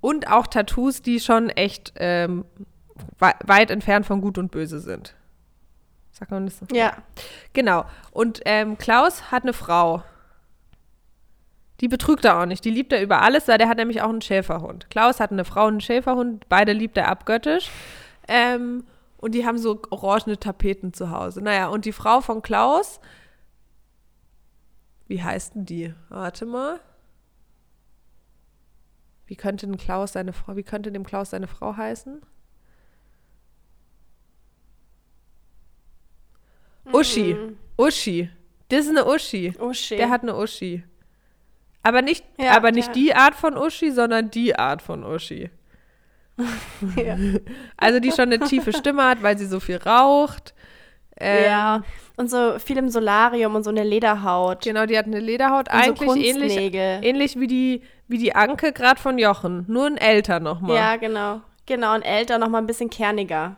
[0.00, 2.44] und auch Tattoos, die schon echt ähm,
[3.18, 5.14] wei- weit entfernt von Gut und Böse sind.
[6.10, 6.66] Sagt man das so?
[6.72, 6.92] Ja.
[7.52, 7.84] Genau.
[8.12, 10.02] Und ähm, Klaus hat eine Frau.
[11.80, 12.64] Die betrügt er auch nicht.
[12.64, 14.88] Die liebt er über alles, weil der hat nämlich auch einen Schäferhund.
[14.90, 16.48] Klaus hat eine Frau und einen Schäferhund.
[16.48, 17.68] Beide liebt er abgöttisch.
[18.28, 18.84] Ähm,
[19.24, 21.40] und die haben so orangene Tapeten zu Hause.
[21.40, 23.00] Naja, und die Frau von Klaus,
[25.08, 25.94] wie heißt denn die?
[26.10, 26.78] Warte mal.
[29.26, 32.20] Wie könnte denn Klaus seine Frau, wie könnte dem Klaus seine Frau heißen?
[36.92, 37.36] Uschi.
[37.78, 38.28] Uschi.
[38.68, 39.54] Das ist eine Uschi.
[39.72, 39.98] Shit.
[39.98, 40.84] Der hat eine Uschi.
[41.82, 45.50] Aber nicht, Ja, aber nicht der- die Art von Uschi, sondern die Art von Uschi.
[46.96, 47.16] ja.
[47.76, 50.54] Also die schon eine tiefe Stimme hat, weil sie so viel raucht.
[51.16, 51.82] Ähm, ja.
[52.16, 54.62] Und so viel im Solarium und so eine Lederhaut.
[54.64, 57.00] Genau, die hat eine Lederhaut, Und so eigentlich ähnlich, Kunstnägel.
[57.04, 60.76] ähnlich wie die, wie die Anke gerade von Jochen, nur ein älter nochmal.
[60.76, 61.40] Ja, genau.
[61.66, 63.56] Genau, und älter, noch mal ein bisschen kerniger.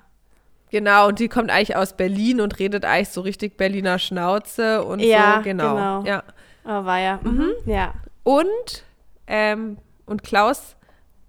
[0.71, 5.01] Genau, und die kommt eigentlich aus Berlin und redet eigentlich so richtig Berliner Schnauze und
[5.01, 5.75] Ja, so, genau.
[5.75, 6.05] genau.
[6.05, 6.23] Ja.
[6.65, 7.21] Oh, war ja.
[7.23, 7.53] Mhm.
[7.65, 7.95] Ja.
[8.25, 8.85] Und,
[9.27, 10.77] ähm, und Klaus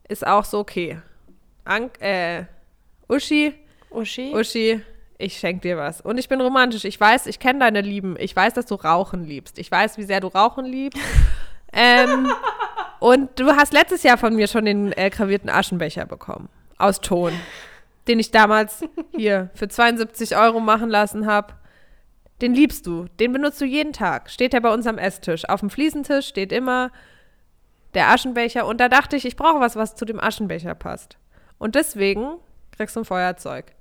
[0.07, 0.99] ist auch so, okay.
[1.67, 2.45] Ank, äh,
[3.07, 3.53] Uschi,
[3.89, 4.33] Uschi.
[4.33, 4.81] Uschi,
[5.17, 6.01] ich schenk dir was.
[6.01, 6.85] Und ich bin romantisch.
[6.85, 8.15] Ich weiß, ich kenne deine Lieben.
[8.19, 9.57] Ich weiß, dass du Rauchen liebst.
[9.59, 11.01] Ich weiß, wie sehr du Rauchen liebst.
[11.73, 12.31] ähm,
[12.99, 16.49] und du hast letztes Jahr von mir schon den äh, gravierten Aschenbecher bekommen.
[16.77, 17.33] Aus Ton.
[18.07, 18.83] Den ich damals
[19.15, 21.53] hier für 72 Euro machen lassen habe.
[22.41, 23.05] Den liebst du.
[23.19, 24.29] Den benutzt du jeden Tag.
[24.29, 25.49] Steht der bei uns am Esstisch.
[25.49, 26.91] Auf dem Fliesentisch steht immer
[27.95, 28.67] der Aschenbecher.
[28.67, 31.17] Und da dachte ich, ich brauche was, was zu dem Aschenbecher passt.
[31.57, 32.37] Und deswegen
[32.71, 33.73] kriegst du ein Feuerzeug.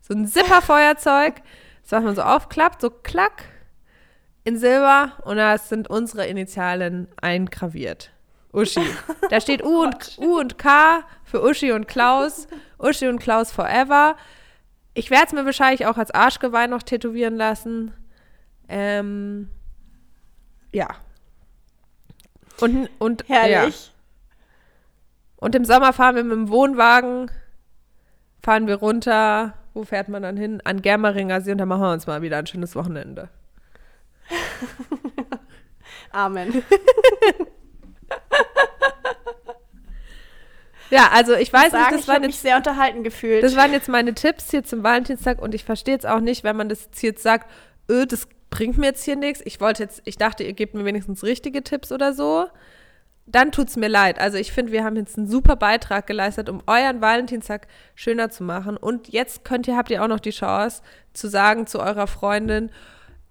[0.00, 1.36] So ein Zipperfeuerzeug,
[1.82, 3.44] das was man so aufklappt, so klack,
[4.44, 5.12] in Silber.
[5.24, 8.10] Und da sind unsere Initialen eingraviert.
[8.52, 8.84] Uschi.
[9.30, 12.46] Da steht U und, U und K für Uschi und Klaus.
[12.78, 14.16] Uschi und Klaus forever.
[14.94, 17.94] Ich werde es mir wahrscheinlich auch als Arschgeweih noch tätowieren lassen.
[18.68, 19.48] Ähm,
[20.72, 20.88] ja.
[22.60, 23.91] Und, und, Ja.
[25.42, 27.30] Und im Sommer fahren wir mit dem Wohnwagen,
[28.42, 30.60] fahren wir runter wo fährt man dann hin?
[30.64, 33.28] An Germeringer See und dann machen wir uns mal wieder ein schönes Wochenende.
[36.12, 36.62] Amen.
[40.90, 43.42] Ja, also ich weiß Sagen, nicht, das ich waren, mich jetzt, sehr unterhalten gefühlt.
[43.42, 46.54] das waren jetzt meine Tipps hier zum Valentinstag und ich verstehe jetzt auch nicht, wenn
[46.54, 47.50] man das jetzt, jetzt sagt,
[47.90, 49.40] öh, das bringt mir jetzt hier nichts.
[49.46, 52.46] Ich wollte jetzt, ich dachte, ihr gebt mir wenigstens richtige Tipps oder so.
[53.26, 54.18] Dann tut's mir leid.
[54.18, 58.42] Also ich finde, wir haben jetzt einen super Beitrag geleistet, um euren Valentinstag schöner zu
[58.42, 58.76] machen.
[58.76, 60.82] Und jetzt könnt ihr, habt ihr auch noch die Chance
[61.12, 62.70] zu sagen zu eurer Freundin,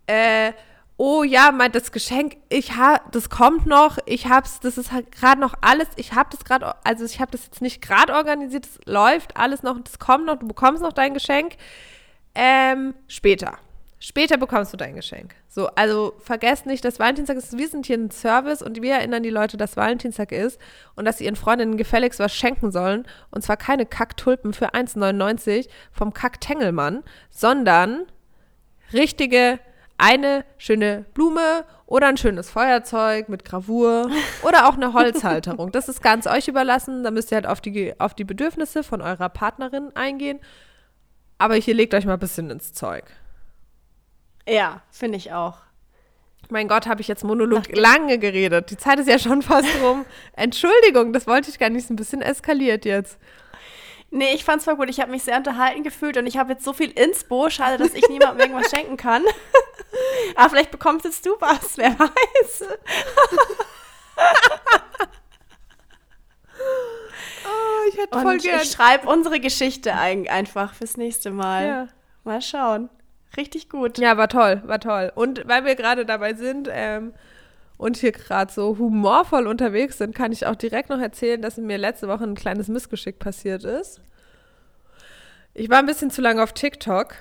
[0.08, 0.54] äh,
[0.97, 5.12] oh ja, mein das Geschenk, ich ha, das kommt noch, ich hab's, das ist halt
[5.12, 8.67] gerade noch alles, ich hab das gerade, also ich habe das jetzt nicht gerade organisiert,
[8.67, 11.56] es läuft alles noch, das kommt noch, du bekommst noch dein Geschenk.
[12.36, 13.58] Ähm, später.
[14.03, 15.35] Später bekommst du dein Geschenk.
[15.47, 19.21] So, also vergesst nicht, dass Valentinstag ist, wir sind hier ein Service und wir erinnern
[19.21, 20.59] die Leute, dass Valentinstag ist
[20.95, 23.05] und dass sie ihren Freundinnen gefälligst was schenken sollen.
[23.29, 28.07] Und zwar keine Kacktulpen für 1,99 vom Kack-Tengelmann, sondern
[28.91, 29.59] richtige,
[29.99, 34.09] eine schöne Blume oder ein schönes Feuerzeug mit Gravur
[34.41, 35.71] oder auch eine Holzhalterung.
[35.71, 37.03] Das ist ganz euch überlassen.
[37.03, 40.39] Da müsst ihr halt auf die, auf die Bedürfnisse von eurer Partnerin eingehen.
[41.37, 43.03] Aber hier legt euch mal ein bisschen ins Zeug.
[44.47, 45.58] Ja, finde ich auch.
[46.49, 48.69] Mein Gott, habe ich jetzt Monolog lange geredet.
[48.71, 50.06] Die Zeit ist ja schon fast rum.
[50.34, 51.84] Entschuldigung, das wollte ich gar nicht.
[51.84, 53.17] Ist ein bisschen eskaliert jetzt.
[54.10, 54.89] Nee, ich fand's voll gut.
[54.89, 57.49] Ich habe mich sehr unterhalten gefühlt und ich habe jetzt so viel Inspo.
[57.49, 59.23] Schade, dass ich niemandem irgendwas schenken kann.
[60.36, 62.63] Aber vielleicht bekommst jetzt du was, wer weiß.
[67.45, 68.60] Oh, ich hätte voll Und gern.
[68.62, 71.67] ich schreibe unsere Geschichte ein, einfach fürs nächste Mal.
[71.67, 71.88] Ja.
[72.23, 72.89] Mal schauen.
[73.38, 73.98] Richtig gut.
[73.98, 75.12] ja, war toll, war toll.
[75.15, 77.13] Und weil wir gerade dabei sind ähm,
[77.78, 81.78] und hier gerade so humorvoll unterwegs sind, kann ich auch direkt noch erzählen, dass mir
[81.78, 84.02] letzte Woche ein kleines Missgeschick passiert ist.
[85.54, 87.15] Ich war ein bisschen zu lange auf TikTok.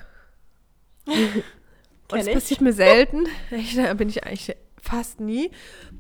[1.06, 3.26] Und es passiert mir selten.
[3.52, 5.50] Ich, da bin ich eigentlich fast nie.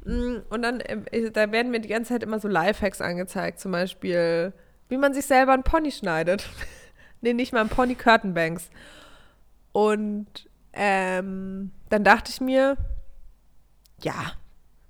[0.04, 3.60] Mm, Und dann, äh, da werden mir die ganze Zeit immer so Lifehacks angezeigt.
[3.60, 4.52] Zum Beispiel,
[4.88, 6.48] wie man sich selber einen Pony schneidet.
[7.20, 8.70] nee, nicht mal ein Pony Curtainbanks.
[9.72, 12.76] Und ähm, dann dachte ich mir,
[14.02, 14.32] ja,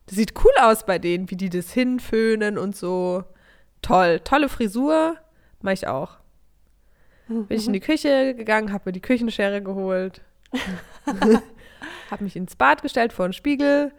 [0.07, 3.25] das sieht cool aus bei denen, wie die das hinföhnen und so.
[3.83, 5.16] Toll, tolle Frisur,
[5.62, 6.19] mache ich auch.
[7.29, 10.21] Bin ich in die Küche gegangen, habe mir die Küchenschere geholt,
[12.11, 13.93] habe mich ins Bad gestellt vor den Spiegel,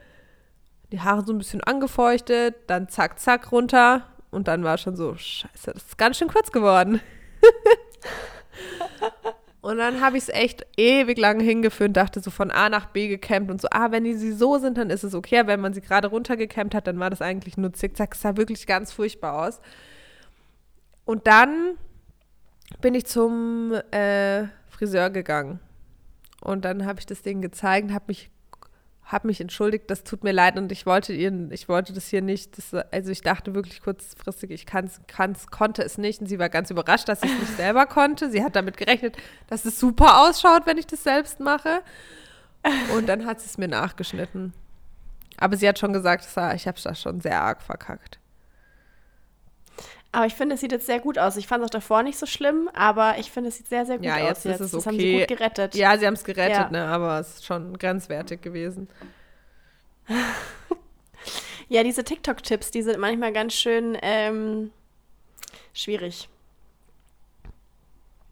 [0.91, 5.15] die Haare so ein bisschen angefeuchtet, dann zack, zack runter und dann war schon so,
[5.15, 6.99] scheiße, das ist ganz schön kurz geworden.
[9.61, 13.07] und dann habe ich es echt ewig lang hingeführt, dachte so von A nach B
[13.07, 15.73] gekämmt und so, ah, wenn die sie so sind, dann ist es okay, wenn man
[15.73, 19.45] sie gerade runtergekämmt hat, dann war das eigentlich nur zickzack, es sah wirklich ganz furchtbar
[19.47, 19.61] aus.
[21.05, 21.77] Und dann
[22.81, 25.59] bin ich zum äh, Friseur gegangen.
[26.41, 28.31] Und dann habe ich das Ding gezeigt und habe mich,
[29.11, 32.21] hab mich entschuldigt, das tut mir leid und ich wollte ihr, ich wollte das hier
[32.21, 36.39] nicht, das, also ich dachte wirklich kurzfristig, ich kann's, kann's, konnte es nicht und sie
[36.39, 38.31] war ganz überrascht, dass ich es nicht selber konnte.
[38.31, 41.81] Sie hat damit gerechnet, dass es super ausschaut, wenn ich das selbst mache.
[42.95, 44.53] Und dann hat sie es mir nachgeschnitten.
[45.37, 48.20] Aber sie hat schon gesagt, ich habe das schon sehr arg verkackt.
[50.13, 51.37] Aber ich finde, es sieht jetzt sehr gut aus.
[51.37, 53.97] Ich fand es auch davor nicht so schlimm, aber ich finde, es sieht sehr, sehr
[53.97, 54.59] gut Ja, aus jetzt ist jetzt.
[54.61, 55.19] es Das haben sie okay.
[55.27, 55.75] gut gerettet.
[55.75, 56.69] Ja, sie haben es gerettet, Ja.
[56.69, 56.85] ne?
[56.87, 58.89] aber es ist schon grenzwertig gewesen.
[61.69, 64.71] Ja, diese TikTok-Tipps, die sind manchmal ganz schön ähm,
[65.73, 66.27] schwierig.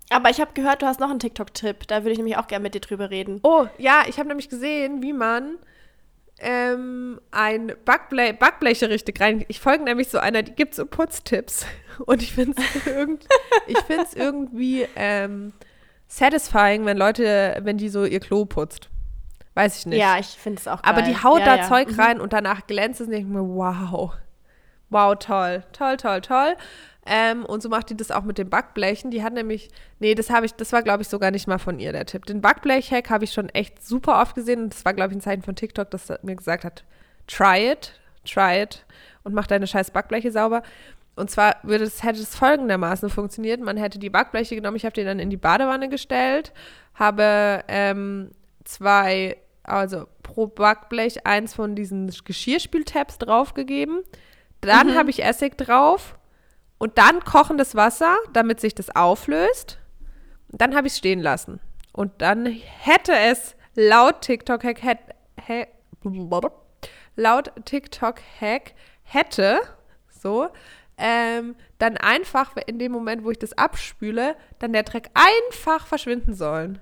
[0.09, 1.87] Aber ich habe gehört, du hast noch einen TikTok-Tipp.
[1.87, 3.39] Da würde ich nämlich auch gerne mit dir drüber reden.
[3.43, 5.57] Oh, ja, ich habe nämlich gesehen, wie man
[6.41, 9.45] ähm, ein Backble Backbleche richtig rein.
[9.47, 11.65] Ich folge nämlich so einer, die gibt so Putztipps.
[12.05, 13.25] Und ich finde es irgend,
[13.67, 15.53] ich find's irgendwie ähm,
[16.07, 18.89] satisfying, wenn Leute, wenn die so ihr Klo putzt.
[19.53, 19.99] Weiß ich nicht.
[19.99, 20.93] Ja, ich finde es auch geil.
[20.93, 21.67] Aber die haut ja, da ja.
[21.67, 21.99] Zeug Mhm.
[21.99, 24.13] rein und danach glänzt es denke mir, wow.
[24.89, 25.63] Wow, toll.
[25.73, 26.55] Toll, toll, toll.
[27.11, 29.09] Ähm, und so macht die das auch mit den Backblechen.
[29.09, 31.79] Die hat nämlich, nee, das habe ich, das war, glaube ich, sogar nicht mal von
[31.79, 32.27] ihr, der Tipp.
[32.27, 35.21] Den Backblech-Hack habe ich schon echt super oft gesehen und das war, glaube ich, ein
[35.21, 36.83] Zeichen von TikTok, das mir gesagt hat,
[37.25, 38.85] try it, try it
[39.23, 40.61] und mach deine scheiß Backbleche sauber.
[41.15, 43.59] Und zwar würde es, hätte es folgendermaßen funktioniert.
[43.59, 46.53] Man hätte die Backbleche genommen, ich habe die dann in die Badewanne gestellt,
[46.93, 48.29] habe ähm,
[48.65, 54.03] zwei, also pro Backblech eins von diesen Geschirrspültabs draufgegeben.
[54.61, 56.18] Dann habe ich Essig drauf
[56.79, 59.77] und dann kochendes Wasser, damit sich das auflöst.
[60.51, 61.59] Und dann habe ich es stehen lassen.
[61.93, 64.79] Und dann hätte es laut TikTok-Hack,
[67.15, 69.61] laut TikTok-Hack hätte,
[70.09, 70.49] so,
[70.97, 76.33] ähm, dann einfach in dem Moment, wo ich das abspüle, dann der Dreck einfach verschwinden
[76.33, 76.79] sollen.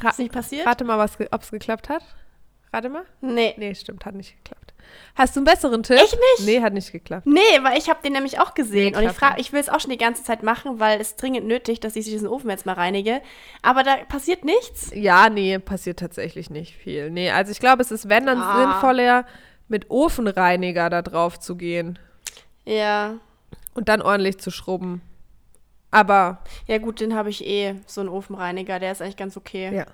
[0.00, 0.66] Ra Ist nicht passiert?
[0.66, 1.00] Rate mal,
[1.30, 2.04] ob es geklappt hat.
[2.72, 3.04] Rate mal.
[3.20, 3.54] Nee.
[3.56, 4.74] Nee, stimmt, hat nicht geklappt.
[5.14, 5.96] Hast du einen besseren Tipp?
[6.04, 6.46] Ich nicht.
[6.46, 7.26] Nee, hat nicht geklappt.
[7.26, 8.92] Nee, weil ich habe den nämlich auch gesehen.
[8.92, 11.16] Nee, und ich frage, ich will es auch schon die ganze Zeit machen, weil es
[11.16, 13.20] dringend nötig, dass ich diesen Ofen jetzt mal reinige.
[13.62, 14.90] Aber da passiert nichts.
[14.94, 17.10] Ja, nee, passiert tatsächlich nicht viel.
[17.10, 18.56] Nee, also ich glaube, es ist, wenn dann Ah.
[18.72, 19.26] sinnvoller,
[19.68, 21.98] mit Ofenreiniger da drauf zu gehen
[22.64, 23.14] Ja.
[23.74, 25.02] und dann ordentlich zu schrubben.
[25.90, 27.74] Aber Ja, gut, den habe ich eh.
[27.86, 29.74] So einen Ofenreiniger, der ist eigentlich ganz okay.
[29.74, 29.86] ja.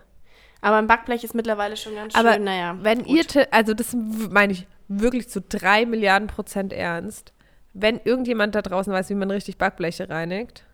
[0.61, 2.77] Aber ein Backblech ist mittlerweile schon ganz schön, Aber naja.
[2.81, 3.35] wenn gut.
[3.35, 3.95] ihr, also das
[4.31, 7.33] meine ich wirklich zu drei Milliarden Prozent ernst,
[7.73, 10.65] wenn irgendjemand da draußen weiß, wie man richtig Backbleche reinigt,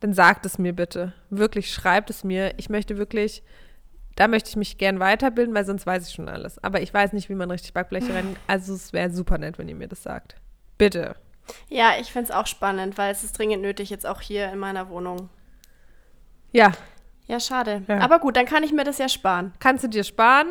[0.00, 1.14] dann sagt es mir bitte.
[1.30, 2.52] Wirklich, schreibt es mir.
[2.58, 3.42] Ich möchte wirklich,
[4.14, 6.62] da möchte ich mich gern weiterbilden, weil sonst weiß ich schon alles.
[6.62, 8.38] Aber ich weiß nicht, wie man richtig Backbleche reinigt.
[8.46, 10.36] Also es wäre super nett, wenn ihr mir das sagt.
[10.76, 11.16] Bitte.
[11.68, 14.58] Ja, ich finde es auch spannend, weil es ist dringend nötig, jetzt auch hier in
[14.58, 15.30] meiner Wohnung.
[16.52, 16.72] Ja,
[17.26, 17.82] Ja, schade.
[17.88, 17.98] Ja.
[17.98, 19.52] Aber gut, dann kann ich mir das ja sparen.
[19.58, 20.48] kannst du dir sparen.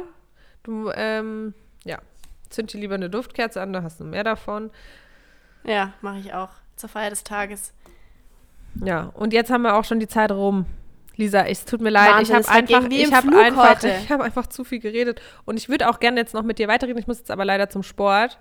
[0.64, 1.54] Du, ähm,
[2.56, 4.72] zünd dir lieber eine Duftkerze an, da hast du mehr davon.
[5.64, 6.50] Ja, mache ich auch.
[6.76, 7.74] Zur Feier des Tages.
[8.84, 10.66] Ja, und jetzt haben wir auch schon die Zeit rum.
[11.18, 13.88] Lisa, es tut mir leid, Wahnsinn, ich habe einfach, ich Flug einfach, heute.
[14.04, 16.68] ich habe einfach zu viel geredet und ich würde auch gerne jetzt noch mit dir
[16.68, 17.00] weiterreden.
[17.00, 18.38] Ich muss jetzt aber leider zum Sport,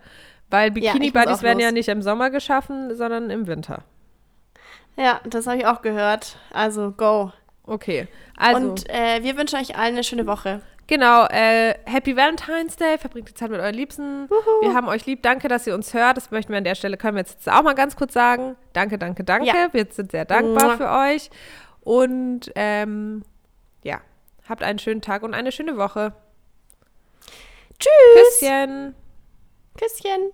[0.50, 1.74] weil Ja, ich Bikini muss Buddies auch werden ja los.
[1.74, 3.84] nicht im Sommer geschaffen, sondern im Winter.
[4.96, 6.36] Ja, das habe ich auch gehört.
[6.52, 7.32] Also, go.
[7.66, 10.60] Okay, also Und äh, wir wünschen euch allen eine schöne Woche.
[10.86, 14.28] Genau, äh, Happy Valentine's Day, verbringt die Zeit mit euren Liebsten.
[14.60, 16.16] Wir haben euch lieb, danke, dass ihr uns hört.
[16.16, 18.56] Das möchten wir an der Stelle, können wir jetzt auch mal ganz kurz sagen.
[18.72, 19.46] Danke, danke, danke.
[19.46, 19.72] Ja.
[19.72, 20.76] Wir sind sehr dankbar Mua.
[20.76, 21.30] für euch.
[21.80, 23.22] Und ähm,
[23.82, 24.00] ja,
[24.48, 26.14] habt einen schönen Tag und eine schöne Woche.
[27.78, 28.38] Tschüss.
[28.40, 28.94] Küsschen.
[29.76, 30.32] Küsschen.